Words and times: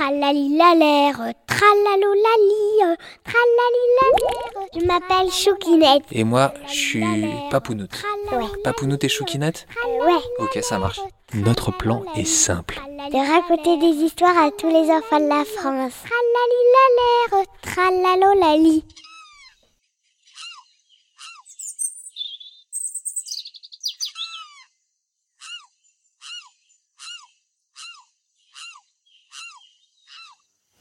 Tralalilalère, 0.00 1.34
tralalolali, 1.46 2.96
tralalilalère. 3.22 4.68
Je 4.74 4.86
m'appelle 4.86 5.30
Choukinette. 5.30 6.04
Et 6.10 6.24
moi, 6.24 6.54
je 6.68 6.72
suis 6.72 7.04
Papounoute. 7.50 8.02
Ouais. 8.32 8.46
Papounoute 8.64 9.04
et 9.04 9.10
Choukinette 9.10 9.66
Ouais. 10.00 10.14
Ok, 10.38 10.58
ça 10.62 10.78
marche. 10.78 11.00
Notre 11.34 11.70
plan 11.70 12.02
est 12.16 12.24
simple. 12.24 12.80
De 13.12 13.30
raconter 13.30 13.76
des 13.76 14.02
histoires 14.02 14.38
à 14.38 14.50
tous 14.50 14.68
les 14.68 14.90
enfants 14.90 15.20
de 15.20 15.28
la 15.28 15.44
France. 15.44 15.92
Tralalilalère, 16.08 17.46
tralalolali. 17.60 18.84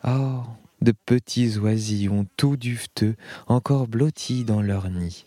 Oh, 0.07 0.41
de 0.81 0.93
petits 1.05 1.57
oisillons 1.57 2.25
tout 2.37 2.55
duveteux, 2.55 3.15
encore 3.47 3.87
blottis 3.87 4.45
dans 4.45 4.61
leur 4.61 4.89
nid. 4.89 5.25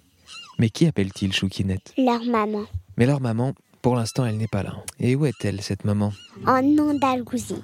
Mais 0.58 0.70
qui 0.70 0.86
appelle-t-il 0.86 1.32
Choukinette? 1.32 1.92
Leur 1.98 2.24
maman. 2.24 2.64
Mais 2.96 3.06
leur 3.06 3.20
maman, 3.20 3.52
pour 3.82 3.96
l'instant, 3.96 4.24
elle 4.24 4.36
n'est 4.36 4.48
pas 4.48 4.62
là. 4.62 4.76
Et 4.98 5.14
où 5.14 5.26
est-elle, 5.26 5.60
cette 5.60 5.84
maman? 5.84 6.12
En 6.46 6.62
Andalousie. 6.78 7.56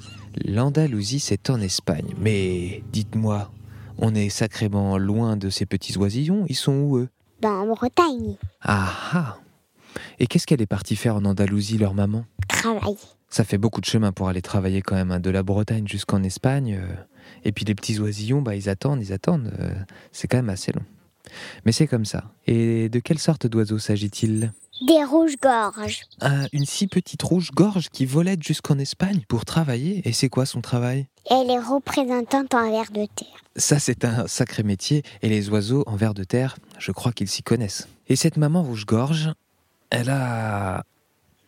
L'Andalousie, 0.45 1.21
c'est 1.21 1.49
en 1.51 1.61
Espagne. 1.61 2.15
Mais 2.19 2.83
dites-moi, 2.93 3.51
on 3.99 4.15
est 4.15 4.29
sacrément 4.29 4.99
loin 4.99 5.37
de 5.37 5.49
ces 5.49 5.65
petits 5.67 5.97
oisillons. 5.97 6.45
Ils 6.49 6.57
sont 6.57 6.73
où, 6.75 6.99
eux? 6.99 7.09
Dans 7.41 7.63
en 7.63 7.67
Bretagne. 7.69 8.37
Ah 8.63 8.93
ah 9.13 9.37
Et 10.19 10.27
qu'est-ce 10.27 10.47
qu'elle 10.47 10.61
est 10.63 10.67
partie 10.67 10.97
faire 10.97 11.17
en 11.17 11.25
Andalousie, 11.25 11.79
leur 11.79 11.95
maman? 11.95 12.25
Ça 13.31 13.45
fait 13.45 13.59
beaucoup 13.59 13.81
de 13.81 13.87
chemin 13.87 14.13
pour 14.13 14.29
aller 14.29 14.43
travailler 14.43 14.81
quand 14.83 14.95
même, 14.95 15.11
hein, 15.11 15.21
de 15.21 15.31
la 15.31 15.43
Bretagne 15.43 15.87
jusqu'en 15.87 16.23
Espagne. 16.23 16.79
euh, 16.83 16.95
et 17.45 17.53
puis 17.53 17.65
les 17.65 17.75
petits 17.75 17.99
oisillons, 18.01 18.41
bah, 18.43 18.55
ils 18.57 18.69
attendent, 18.69 19.03
ils 19.03 19.13
attendent. 19.13 19.53
euh, 19.61 19.71
c'est 20.13 20.29
quand 20.29 20.39
même 20.39 20.49
assez 20.49 20.73
long. 20.73 20.83
Mais 21.67 21.73
c'est 21.73 21.87
comme 21.87 22.07
ça. 22.07 22.25
Et 22.47 22.89
de 22.89 23.01
quelle 23.01 23.19
sorte 23.19 23.47
d'oiseau 23.47 23.79
s'agit-il? 23.79 24.53
Des 24.87 25.05
rouges-gorges. 25.05 26.03
Ah, 26.21 26.47
Une 26.53 26.65
si 26.65 26.87
petite 26.87 27.21
rouge-gorge 27.23 27.89
qui 27.91 28.07
volette 28.07 28.43
jusqu'en 28.43 28.79
Espagne 28.79 29.21
pour 29.29 29.45
travailler. 29.45 30.09
Et 30.09 30.13
c'est 30.13 30.29
quoi 30.31 30.47
son 30.47 30.61
travail? 30.63 31.07
Elle 31.29 31.51
est 31.51 31.59
représentante 31.59 32.55
en 32.55 32.71
ver 32.71 32.87
de 32.93 33.05
terre. 33.15 33.45
Ça, 33.57 33.79
c'est 33.79 34.05
un 34.07 34.27
sacré 34.27 34.63
métier. 34.63 35.03
Et 35.21 35.29
les 35.29 35.51
oiseaux 35.51 35.83
en 35.87 35.97
ver 35.97 36.15
de 36.15 36.25
terre, 36.25 36.57
je 36.79 36.93
crois 36.93 37.13
qu'ils 37.13 37.29
s'y 37.29 37.43
connaissent. 37.43 37.89
Et 38.09 38.17
cette 38.17 38.37
maman 38.39 38.63
rouge-gorge, 38.63 39.33
elle 39.91 40.09
a 40.11 40.85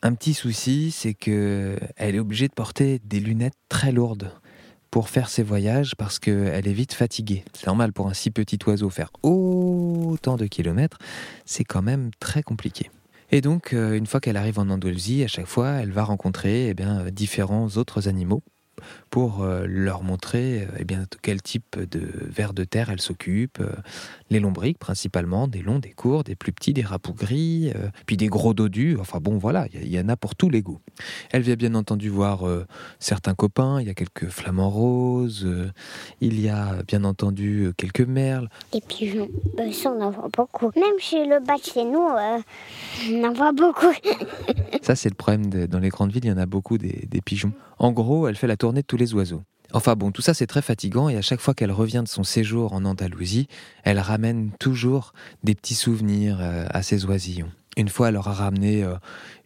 un 0.02 0.14
petit 0.14 0.34
souci, 0.34 0.90
c'est 0.90 1.14
que 1.14 1.78
elle 1.96 2.14
est 2.14 2.20
obligée 2.20 2.48
de 2.48 2.54
porter 2.54 3.00
des 3.04 3.20
lunettes 3.20 3.58
très 3.68 3.92
lourdes 3.92 4.32
pour 4.90 5.08
faire 5.08 5.28
ses 5.28 5.42
voyages 5.42 5.94
parce 5.96 6.18
qu'elle 6.18 6.66
est 6.66 6.72
vite 6.72 6.94
fatiguée. 6.94 7.44
C'est 7.54 7.66
normal 7.66 7.92
pour 7.92 8.08
un 8.08 8.14
si 8.14 8.30
petit 8.30 8.58
oiseau 8.66 8.90
faire 8.90 9.10
autant 9.22 10.36
de 10.36 10.46
kilomètres, 10.46 10.98
c'est 11.44 11.64
quand 11.64 11.82
même 11.82 12.10
très 12.18 12.42
compliqué. 12.42 12.90
Et 13.30 13.40
donc, 13.40 13.72
euh, 13.72 13.96
une 13.96 14.06
fois 14.06 14.20
qu'elle 14.20 14.36
arrive 14.36 14.58
en 14.58 14.68
Andalousie, 14.68 15.22
à 15.22 15.28
chaque 15.28 15.46
fois, 15.46 15.74
elle 15.74 15.92
va 15.92 16.02
rencontrer 16.02 16.68
eh 16.68 16.74
bien, 16.74 17.04
différents 17.12 17.68
autres 17.76 18.08
animaux 18.08 18.42
pour 19.10 19.42
euh, 19.42 19.64
leur 19.66 20.02
montrer 20.02 20.66
eh 20.78 20.84
bien, 20.84 21.00
de 21.00 21.06
quel 21.22 21.42
type 21.42 21.78
de 21.78 22.00
vers 22.28 22.52
de 22.52 22.64
terre 22.64 22.90
elle 22.90 23.00
s'occupe. 23.00 23.58
euh, 23.60 23.72
les 24.30 24.38
lombriques 24.40 24.78
principalement, 24.78 25.48
des 25.48 25.60
longs, 25.60 25.80
des 25.80 25.90
courts, 25.90 26.22
des 26.22 26.36
plus 26.36 26.52
petits, 26.52 26.72
des 26.72 26.82
rapougris, 26.82 27.72
euh, 27.74 27.88
puis 28.06 28.16
des 28.16 28.28
gros 28.28 28.54
dodus. 28.54 28.96
Enfin 29.00 29.18
bon, 29.20 29.38
voilà, 29.38 29.66
il 29.72 29.88
y, 29.88 29.98
en 29.98 30.08
a 30.08 30.16
pour 30.16 30.36
tous 30.36 30.48
les 30.50 30.62
goûts. 30.62 30.78
Elle 31.32 31.42
vient 31.42 31.56
bien 31.56 31.74
entendu 31.74 32.08
voir 32.08 32.46
euh, 32.46 32.64
certains 33.00 33.34
copains, 33.34 33.80
il 33.80 33.88
y 33.88 33.90
a 33.90 33.94
quelques 33.94 34.28
flamants 34.28 34.70
roses, 34.70 35.44
euh, 35.44 35.70
il 36.20 36.40
y 36.40 36.48
a 36.48 36.82
bien 36.86 37.02
entendu 37.04 37.72
quelques 37.76 38.00
merles. 38.02 38.48
Des 38.72 38.80
pigeons. 38.80 39.28
Ben, 39.56 39.72
ça, 39.72 39.90
on 39.90 40.00
en 40.00 40.10
voit 40.10 40.28
beaucoup. 40.36 40.70
Même 40.76 40.98
chez 41.00 41.24
le 41.26 41.40
bas 41.44 41.56
de 41.56 41.62
chez 41.64 41.84
nous, 41.84 42.06
euh, 42.06 42.38
on 43.10 43.24
en 43.24 43.32
voit 43.32 43.52
beaucoup. 43.52 43.92
Ça, 44.82 44.94
c'est 44.94 45.08
le 45.08 45.14
problème 45.16 45.46
de- 45.50 45.66
dans 45.66 45.80
les 45.80 45.88
grandes 45.88 46.12
villes, 46.12 46.24
il 46.24 46.30
y 46.30 46.32
en 46.32 46.38
a 46.38 46.46
beaucoup 46.46 46.78
des, 46.78 47.06
des 47.10 47.20
pigeons. 47.20 47.52
En 47.78 47.92
gros, 47.92 48.28
elle 48.28 48.36
fait 48.36 48.46
la 48.46 48.56
de 48.72 48.86
tous 48.86 48.96
les 48.96 49.14
oiseaux. 49.14 49.42
Enfin 49.72 49.94
bon, 49.94 50.10
tout 50.10 50.22
ça 50.22 50.34
c'est 50.34 50.48
très 50.48 50.62
fatigant 50.62 51.08
et 51.08 51.16
à 51.16 51.22
chaque 51.22 51.40
fois 51.40 51.54
qu'elle 51.54 51.70
revient 51.70 52.02
de 52.04 52.08
son 52.08 52.24
séjour 52.24 52.72
en 52.72 52.84
Andalousie, 52.84 53.46
elle 53.84 54.00
ramène 54.00 54.50
toujours 54.58 55.12
des 55.44 55.54
petits 55.54 55.76
souvenirs 55.76 56.38
euh, 56.40 56.66
à 56.70 56.82
ses 56.82 57.04
oisillons. 57.04 57.50
Une 57.76 57.88
fois, 57.88 58.08
elle 58.08 58.14
leur 58.14 58.28
a 58.28 58.32
ramené 58.32 58.82
euh, 58.82 58.96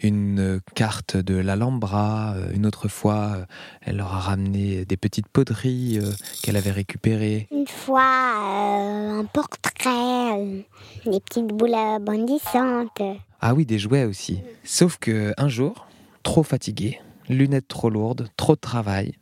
une 0.00 0.40
euh, 0.40 0.60
carte 0.74 1.16
de 1.16 1.36
l'Alhambra. 1.36 2.34
une 2.54 2.64
autre 2.64 2.88
fois, 2.88 3.36
elle 3.82 3.98
leur 3.98 4.14
a 4.14 4.18
ramené 4.18 4.84
des 4.86 4.96
petites 4.96 5.28
poteries 5.28 6.00
qu'elle 6.42 6.56
avait 6.56 6.70
récupérées. 6.70 7.48
Une 7.52 7.66
fois, 7.66 8.00
euh, 8.00 9.20
un 9.20 9.24
portrait, 9.26 10.64
des 11.04 11.20
petites 11.20 11.48
boules 11.48 11.76
bondissantes. 12.00 13.02
Ah 13.40 13.54
oui, 13.54 13.66
des 13.66 13.78
jouets 13.78 14.04
aussi. 14.04 14.40
Sauf 14.64 14.96
que 14.98 15.34
un 15.36 15.48
jour, 15.48 15.86
trop 16.22 16.42
fatiguée, 16.42 17.00
lunettes 17.28 17.68
trop 17.68 17.90
lourdes, 17.90 18.28
trop 18.36 18.54
de 18.54 18.60
travail, 18.60 19.14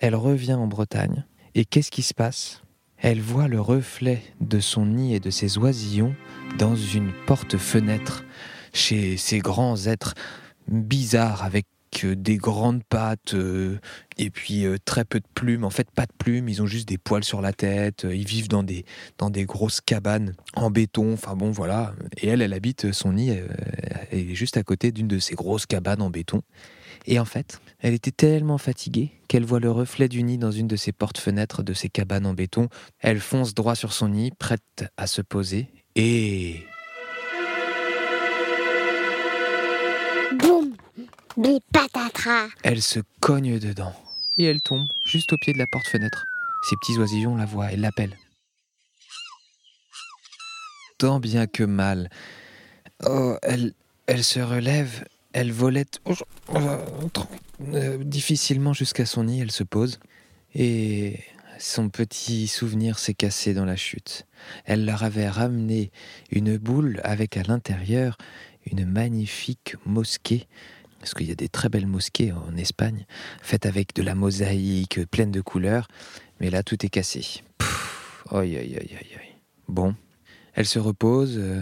elle 0.00 0.14
revient 0.14 0.54
en 0.54 0.66
Bretagne. 0.66 1.24
Et 1.54 1.64
qu'est-ce 1.64 1.90
qui 1.90 2.02
se 2.02 2.14
passe? 2.14 2.62
Elle 2.98 3.20
voit 3.20 3.48
le 3.48 3.60
reflet 3.60 4.22
de 4.40 4.60
son 4.60 4.86
nid 4.86 5.14
et 5.14 5.20
de 5.20 5.30
ses 5.30 5.58
oisillons 5.58 6.14
dans 6.58 6.76
une 6.76 7.12
porte-fenêtre 7.26 8.24
chez 8.72 9.16
ces 9.16 9.38
grands 9.38 9.86
êtres 9.86 10.14
bizarres 10.68 11.44
avec 11.44 11.66
euh, 12.04 12.16
des 12.16 12.36
grandes 12.36 12.82
pattes 12.84 13.34
euh, 13.34 13.78
et 14.18 14.30
puis 14.30 14.64
euh, 14.64 14.76
très 14.84 15.04
peu 15.04 15.20
de 15.20 15.26
plumes. 15.34 15.64
En 15.64 15.70
fait, 15.70 15.90
pas 15.90 16.06
de 16.06 16.12
plumes, 16.18 16.48
ils 16.48 16.62
ont 16.62 16.66
juste 16.66 16.88
des 16.88 16.98
poils 16.98 17.24
sur 17.24 17.40
la 17.40 17.52
tête. 17.52 18.06
Ils 18.08 18.26
vivent 18.26 18.48
dans 18.48 18.62
des, 18.62 18.84
dans 19.18 19.30
des 19.30 19.44
grosses 19.44 19.80
cabanes 19.80 20.34
en 20.54 20.70
béton. 20.70 21.12
Enfin 21.14 21.36
bon, 21.36 21.50
voilà. 21.50 21.94
Et 22.18 22.28
elle, 22.28 22.42
elle 22.42 22.52
habite 22.52 22.92
son 22.92 23.12
nid, 23.12 23.30
elle 24.10 24.18
est 24.18 24.34
juste 24.34 24.56
à 24.56 24.62
côté 24.62 24.92
d'une 24.92 25.08
de 25.08 25.18
ces 25.18 25.34
grosses 25.34 25.66
cabanes 25.66 26.02
en 26.02 26.10
béton. 26.10 26.42
Et 27.06 27.18
en 27.18 27.24
fait, 27.24 27.60
elle 27.78 27.94
était 27.94 28.10
tellement 28.10 28.58
fatiguée 28.58 29.12
qu'elle 29.28 29.44
voit 29.44 29.60
le 29.60 29.70
reflet 29.70 30.08
du 30.08 30.22
nid 30.22 30.38
dans 30.38 30.50
une 30.50 30.66
de 30.66 30.76
ces 30.76 30.92
portes-fenêtres 30.92 31.62
de 31.62 31.72
ces 31.72 31.88
cabanes 31.88 32.26
en 32.26 32.34
béton. 32.34 32.68
Elle 33.00 33.20
fonce 33.20 33.54
droit 33.54 33.74
sur 33.74 33.92
son 33.92 34.08
nid, 34.08 34.32
prête 34.38 34.84
à 34.96 35.06
se 35.06 35.22
poser. 35.22 35.68
Et 35.94 36.62
Des 41.36 41.60
patatras 41.70 42.48
elle 42.62 42.80
se 42.80 43.00
cogne 43.20 43.58
dedans. 43.58 43.92
Et 44.38 44.44
elle 44.44 44.62
tombe 44.62 44.88
juste 45.04 45.32
au 45.32 45.38
pied 45.38 45.52
de 45.52 45.58
la 45.58 45.66
porte-fenêtre. 45.66 46.26
Ses 46.68 46.76
petits 46.76 46.98
oisillons 46.98 47.36
la 47.36 47.44
voient 47.44 47.72
et 47.72 47.76
l'appellent. 47.76 48.16
Tant 50.98 51.20
bien 51.20 51.46
que 51.46 51.62
mal. 51.62 52.08
Oh, 53.04 53.36
elle, 53.42 53.74
elle 54.06 54.24
se 54.24 54.40
relève, 54.40 55.04
elle 55.32 55.52
volette 55.52 56.00
euh, 57.60 57.98
difficilement 58.02 58.72
jusqu'à 58.72 59.04
son 59.04 59.24
nid, 59.24 59.40
elle 59.40 59.52
se 59.52 59.62
pose. 59.62 60.00
Et 60.54 61.20
son 61.58 61.90
petit 61.90 62.46
souvenir 62.48 62.98
s'est 62.98 63.14
cassé 63.14 63.52
dans 63.52 63.66
la 63.66 63.76
chute. 63.76 64.26
Elle 64.64 64.86
leur 64.86 65.02
avait 65.02 65.28
ramené 65.28 65.90
une 66.30 66.56
boule 66.56 67.00
avec 67.04 67.36
à 67.36 67.42
l'intérieur 67.42 68.16
une 68.64 68.84
magnifique 68.84 69.76
mosquée. 69.84 70.46
Parce 71.06 71.14
qu'il 71.14 71.28
y 71.28 71.32
a 71.32 71.36
des 71.36 71.48
très 71.48 71.68
belles 71.68 71.86
mosquées 71.86 72.32
en 72.32 72.56
Espagne, 72.56 73.06
faites 73.40 73.64
avec 73.64 73.94
de 73.94 74.02
la 74.02 74.16
mosaïque, 74.16 75.06
pleine 75.08 75.30
de 75.30 75.40
couleurs. 75.40 75.86
Mais 76.40 76.50
là, 76.50 76.64
tout 76.64 76.84
est 76.84 76.88
cassé. 76.88 77.44
Aïe, 78.32 78.56
aïe, 78.56 78.76
aïe, 78.76 78.96
aïe. 79.00 79.36
Bon, 79.68 79.94
elle 80.54 80.66
se 80.66 80.80
repose 80.80 81.36
euh, 81.38 81.60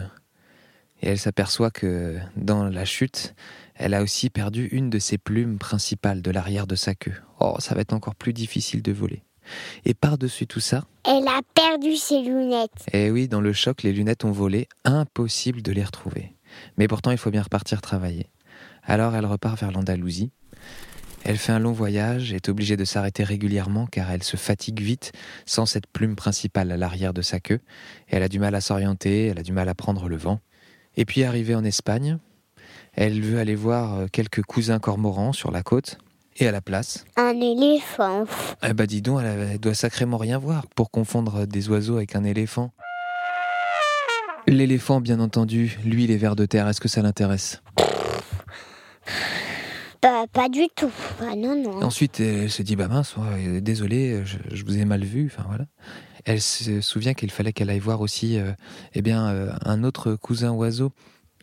et 1.03 1.09
elle 1.09 1.19
s'aperçoit 1.19 1.71
que 1.71 2.16
dans 2.37 2.65
la 2.65 2.87
chute, 2.87 3.34
elle 3.75 3.93
a 3.93 4.03
aussi 4.03 4.31
perdu 4.31 4.65
une 4.72 4.88
de 4.88 4.99
ses 4.99 5.19
plumes 5.19 5.59
principales 5.59 6.22
de 6.22 6.31
l'arrière 6.31 6.66
de 6.66 6.75
sa 6.75 6.94
queue. 6.94 7.21
Oh, 7.38 7.56
ça 7.59 7.75
va 7.75 7.83
être 7.83 7.93
encore 7.93 8.15
plus 8.15 8.33
difficile 8.33 8.81
de 8.81 8.93
voler. 8.93 9.25
Et 9.84 9.92
par-dessus 9.92 10.47
tout 10.47 10.60
ça, 10.60 10.86
Elle 11.04 11.28
a 11.28 11.42
perdu 11.54 11.97
ses 11.97 12.22
lunettes. 12.22 12.86
eh 12.95 13.10
oui, 13.10 13.28
dans 13.28 13.42
le 13.42 13.53
choc, 13.53 13.83
les 13.83 13.92
lunettes 13.92 14.24
ont 14.24 14.33
volé, 14.33 14.69
impossible 14.86 15.60
de 15.60 15.72
les 15.72 15.84
retrouver. 15.84 16.34
Mais 16.78 16.89
pourtant, 16.89 17.10
il 17.10 17.19
faut 17.19 17.30
bien 17.30 17.42
repartir 17.42 17.83
travailler. 17.83 18.30
Alors 18.86 19.15
elle 19.15 19.27
repart 19.27 19.59
vers 19.59 19.71
l'Andalousie. 19.72 20.31
Elle 21.27 21.39
fait 21.39 21.53
un 21.53 21.59
long 21.59 21.72
voyage, 21.72 22.34
est 22.34 22.51
obligée 22.51 22.77
de 22.77 22.84
s'arrêter 22.84 23.25
régulièrement 23.25 23.86
car 23.86 24.10
elle 24.10 24.22
se 24.22 24.36
fatigue 24.36 24.81
vite 24.83 25.13
sans 25.47 25.65
cette 25.65 25.86
plume 25.86 26.16
principale 26.16 26.71
à 26.71 26.77
l'arrière 26.77 27.15
de 27.15 27.22
sa 27.22 27.41
queue. 27.41 27.60
Et 28.10 28.16
elle 28.16 28.22
a 28.22 28.28
du 28.28 28.39
mal 28.39 28.54
à 28.54 28.60
s'orienter, 28.60 29.28
elle 29.28 29.39
a 29.39 29.42
du 29.42 29.53
mal 29.53 29.69
à 29.71 29.75
prendre 29.75 30.07
le 30.09 30.16
vent. 30.16 30.41
Et 30.97 31.07
puis 31.07 31.25
arrivée 31.25 31.54
en 31.54 31.65
Espagne, 31.65 32.19
elle 32.92 33.22
veut 33.22 33.39
aller 33.39 33.54
voir 33.54 33.95
euh, 33.95 34.07
quelques 34.13 34.42
cousins 34.42 34.78
cormorans 34.78 35.33
sur 35.33 35.51
la 35.51 35.63
côte. 35.63 35.97
Et 36.36 36.47
à 36.47 36.53
la 36.53 36.60
place, 36.60 37.04
Un 37.16 37.41
éléphant. 37.41 38.25
eh 38.63 38.72
bah 38.75 38.86
dis 38.86 39.01
donc, 39.03 39.21
elle, 39.25 39.48
elle 39.53 39.59
doit 39.60 39.72
sacrément 39.75 40.19
rien 40.19 40.36
voir 40.36 40.66
pour 40.75 40.91
confondre 40.91 41.47
des 41.47 41.69
oiseaux 41.69 41.97
avec 41.97 42.16
un 42.16 42.25
éléphant. 42.25 42.72
L'éléphant, 44.47 45.01
bien 45.01 45.21
entendu, 45.21 45.78
lui, 45.84 46.07
les 46.07 46.16
vers 46.19 46.36
de 46.36 46.45
terre, 46.45 46.69
est-ce 46.69 46.81
que 46.81 46.89
ça 46.89 47.01
l'intéresse? 47.03 47.63
Pas 50.33 50.48
du 50.48 50.66
tout. 50.77 50.92
Non, 51.36 51.56
non. 51.56 51.83
Ensuite, 51.83 52.21
elle 52.21 52.51
se 52.51 52.62
dit 52.62 52.77
bah 52.77 52.89
mince, 52.89 53.16
ouais, 53.16 53.60
désolé, 53.60 54.22
je, 54.24 54.36
je 54.53 54.65
vous 54.65 54.77
ai 54.78 54.84
mal 54.84 55.03
vu. 55.03 55.30
Enfin 55.33 55.45
voilà. 55.48 55.66
Elle 56.24 56.41
se 56.41 56.80
souvient 56.80 57.15
qu'il 57.15 57.30
fallait 57.30 57.53
qu'elle 57.53 57.71
aille 57.71 57.78
voir 57.78 58.01
aussi, 58.01 58.39
euh, 58.39 58.53
eh 58.95 59.03
bien, 59.03 59.28
euh, 59.28 59.53
un 59.65 59.84
autre 59.84 60.15
cousin 60.15 60.53
oiseau. 60.53 60.92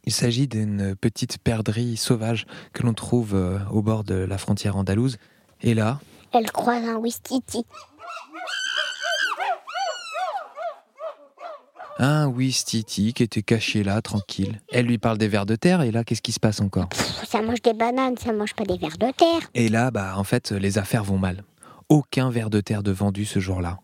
Il 0.05 0.11
s'agit 0.11 0.47
d'une 0.47 0.95
petite 0.95 1.37
perdrix 1.37 1.97
sauvage 1.97 2.47
que 2.73 2.81
l'on 2.81 2.95
trouve 2.95 3.35
euh, 3.35 3.59
au 3.69 3.83
bord 3.83 4.03
de 4.03 4.15
la 4.15 4.39
frontière 4.39 4.75
andalouse. 4.75 5.17
Et 5.61 5.75
là, 5.75 5.99
Elle 6.33 6.51
croise 6.51 6.83
un 6.83 6.97
Wistiti. 6.97 7.65
Un 12.01 12.27
Wistiti 12.27 13.13
qui 13.13 13.21
était 13.21 13.44
caché 13.44 13.83
là, 13.83 14.01
tranquille. 14.01 14.59
Elle 14.71 14.88
lui 14.88 14.98
parle 14.98 15.19
des 15.19 15.27
vers 15.27 15.45
de 15.45 15.56
terre, 15.56 15.83
et 15.83 15.92
là, 15.92 16.03
qu'est-ce 16.03 16.24
qui 16.24 16.31
se 16.31 16.39
passe 16.39 16.59
encore? 16.59 16.89
Pff, 16.89 17.25
Ça 17.27 17.42
mange 17.44 17.62
des 17.62 17.74
bananes, 17.74 18.18
ça 18.18 18.33
mange 18.33 18.56
pas 18.56 18.63
des 18.63 18.77
vers 18.77 18.98
de 18.98 19.12
terre. 19.15 19.50
Et 19.53 19.69
là, 19.69 19.92
bah, 19.92 20.15
en 20.18 20.24
fait, 20.24 20.51
les 20.51 20.80
affaires 20.80 21.03
vont 21.03 21.19
mal. 21.19 21.44
Aucun 21.89 22.31
ver 22.31 22.50
de 22.50 22.59
terre 22.59 22.81
de 22.81 22.92
vendu 22.92 23.25
ce 23.25 23.39
jour-là. 23.39 23.80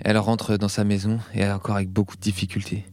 Elle 0.00 0.18
rentre 0.18 0.56
dans 0.56 0.68
sa 0.68 0.84
maison 0.84 1.18
et 1.34 1.44
encore 1.48 1.74
avec 1.74 1.90
beaucoup 1.90 2.14
de 2.14 2.20
difficultés. 2.20 2.84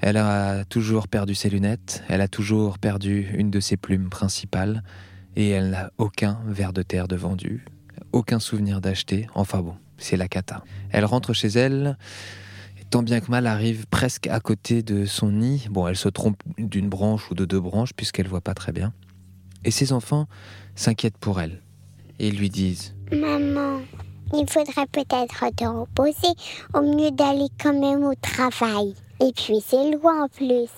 Elle 0.00 0.16
a 0.16 0.64
toujours 0.64 1.06
perdu 1.06 1.36
ses 1.36 1.48
lunettes, 1.48 2.02
elle 2.08 2.20
a 2.20 2.26
toujours 2.26 2.80
perdu 2.80 3.28
une 3.34 3.52
de 3.52 3.60
ses 3.60 3.76
plumes 3.76 4.10
principales 4.10 4.82
et 5.36 5.50
elle 5.50 5.70
n'a 5.70 5.92
aucun 5.98 6.40
ver 6.48 6.72
de 6.72 6.82
terre 6.82 7.06
de 7.06 7.14
vendu, 7.14 7.64
aucun 8.12 8.38
souvenir 8.38 8.80
d'acheter. 8.80 9.28
Enfin 9.34 9.60
bon, 9.60 9.74
c'est 9.98 10.16
la 10.16 10.28
cata. 10.28 10.64
Elle 10.90 11.04
rentre 11.04 11.32
chez 11.32 11.48
elle 11.48 11.96
et 12.80 12.84
tant 12.84 13.02
bien 13.02 13.20
que 13.20 13.30
mal 13.30 13.46
arrive 13.46 13.86
presque 13.86 14.26
à 14.26 14.40
côté 14.40 14.82
de 14.82 15.04
son 15.04 15.30
nid. 15.30 15.66
Bon, 15.70 15.86
elle 15.86 15.96
se 15.96 16.08
trompe 16.08 16.42
d'une 16.58 16.88
branche 16.88 17.30
ou 17.30 17.34
de 17.34 17.44
deux 17.44 17.60
branches 17.60 17.92
puisqu'elle 17.94 18.28
voit 18.28 18.40
pas 18.40 18.54
très 18.54 18.72
bien. 18.72 18.92
Et 19.64 19.70
ses 19.70 19.92
enfants 19.92 20.26
s'inquiètent 20.74 21.18
pour 21.18 21.40
elle 21.40 21.60
et 22.18 22.30
lui 22.30 22.50
disent 22.50 22.94
Maman, 23.12 23.80
il 24.32 24.48
faudrait 24.48 24.86
peut-être 24.90 25.44
te 25.54 25.64
reposer 25.64 26.34
au 26.74 26.80
mieux 26.80 27.10
d'aller 27.10 27.48
quand 27.62 27.78
même 27.78 28.04
au 28.04 28.14
travail. 28.14 28.94
Et 29.20 29.32
puis 29.32 29.60
c'est 29.64 29.92
loin 29.92 30.24
en 30.24 30.28
plus. 30.28 30.70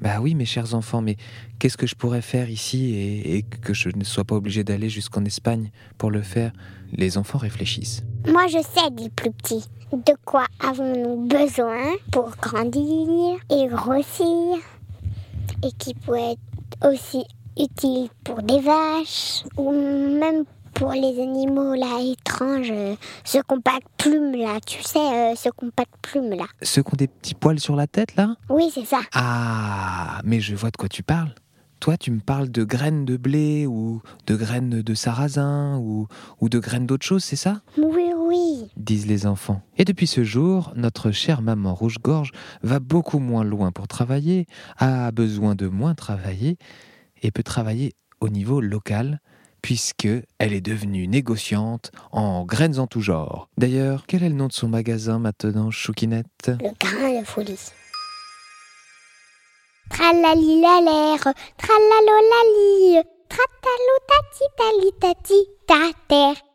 Bah 0.00 0.20
oui, 0.20 0.34
mes 0.34 0.46
chers 0.46 0.74
enfants, 0.74 1.02
mais 1.02 1.16
qu'est-ce 1.58 1.76
que 1.76 1.86
je 1.86 1.94
pourrais 1.94 2.22
faire 2.22 2.48
ici 2.48 2.94
et, 2.94 3.42
que 3.42 3.74
je 3.74 3.90
ne 3.94 4.04
sois 4.04 4.24
pas 4.24 4.34
obligé 4.34 4.64
d'aller 4.64 4.88
jusqu'en 4.88 5.24
Espagne 5.24 5.70
pour 5.98 6.10
le 6.10 6.22
faire? 6.22 6.52
Les 6.92 7.18
enfants 7.18 7.38
réfléchissent. 7.38 8.02
Moi 8.26 8.46
je 8.48 8.58
sais, 8.62 8.90
dit 8.92 9.04
le 9.04 9.10
plus 9.10 9.30
petit. 9.30 9.64
De 9.92 10.14
quoi 10.24 10.46
avons-nous 10.60 11.26
besoin 11.26 11.94
pour 12.12 12.30
grandir 12.40 13.36
et 13.50 13.66
grossir 13.66 14.56
Et 15.64 15.72
qui 15.78 15.94
pourrait 15.94 16.32
être 16.32 16.92
aussi 16.92 17.24
utile 17.58 18.08
pour 18.24 18.42
des 18.42 18.60
vaches 18.60 19.44
ou 19.56 19.72
même 19.72 20.44
pour 20.80 20.92
les 20.92 21.20
animaux 21.20 21.74
là 21.74 22.00
étranges, 22.00 22.70
euh, 22.70 22.96
ceux 23.22 23.42
qui 23.42 23.54
n'ont 23.54 23.60
pas 23.60 23.78
de 23.80 23.84
plumes 23.98 24.32
là, 24.32 24.58
tu 24.66 24.82
sais, 24.82 24.98
euh, 24.98 25.34
ceux 25.36 25.50
qui 25.50 25.66
n'ont 25.66 25.70
pas 25.70 25.82
de 25.82 25.90
plumes 26.00 26.30
là. 26.30 26.46
Ceux 26.62 26.82
qui 26.82 26.94
ont 26.94 26.96
des 26.96 27.06
petits 27.06 27.34
poils 27.34 27.60
sur 27.60 27.76
la 27.76 27.86
tête, 27.86 28.16
là? 28.16 28.36
Oui, 28.48 28.70
c'est 28.72 28.86
ça. 28.86 29.00
Ah, 29.12 30.22
mais 30.24 30.40
je 30.40 30.54
vois 30.54 30.70
de 30.70 30.78
quoi 30.78 30.88
tu 30.88 31.02
parles. 31.02 31.34
Toi, 31.80 31.98
tu 31.98 32.10
me 32.10 32.20
parles 32.20 32.48
de 32.50 32.64
graines 32.64 33.04
de 33.04 33.18
blé 33.18 33.66
ou 33.66 34.00
de 34.26 34.34
graines 34.36 34.80
de 34.80 34.94
sarrasin 34.94 35.76
ou, 35.76 36.06
ou 36.40 36.48
de 36.48 36.58
graines 36.58 36.86
d'autre 36.86 37.04
chose, 37.04 37.24
c'est 37.24 37.36
ça? 37.36 37.60
Oui, 37.76 38.12
oui. 38.16 38.70
disent 38.78 39.06
les 39.06 39.26
enfants. 39.26 39.60
Et 39.76 39.84
depuis 39.84 40.06
ce 40.06 40.24
jour, 40.24 40.72
notre 40.76 41.10
chère 41.10 41.42
maman 41.42 41.74
rouge-gorge 41.74 42.32
va 42.62 42.80
beaucoup 42.80 43.18
moins 43.18 43.44
loin 43.44 43.70
pour 43.70 43.86
travailler, 43.86 44.46
a 44.78 45.10
besoin 45.12 45.54
de 45.54 45.66
moins 45.66 45.94
travailler 45.94 46.56
et 47.20 47.30
peut 47.30 47.42
travailler 47.42 47.92
au 48.22 48.30
niveau 48.30 48.62
local 48.62 49.20
puisque 49.62 50.08
elle 50.38 50.52
est 50.52 50.60
devenue 50.60 51.06
négociante 51.06 51.92
en 52.12 52.44
graines 52.44 52.78
en 52.78 52.86
tout 52.86 53.00
genre. 53.00 53.48
D'ailleurs, 53.56 54.04
quel 54.06 54.22
est 54.22 54.28
le 54.28 54.34
nom 54.34 54.48
de 54.48 54.52
son 54.52 54.68
magasin 54.68 55.18
maintenant, 55.18 55.70
Choukinette? 55.70 56.50
Le 56.60 56.70
grain 56.78 57.24
folie. 57.24 57.58
Tralali 59.90 60.60
la 60.60 60.80
l'air, 60.80 61.34
tralalo 61.56 62.16
la 62.30 62.42
lie, 62.54 63.02
tratalo 63.28 63.96
tati 65.00 65.36
ta. 65.66 66.49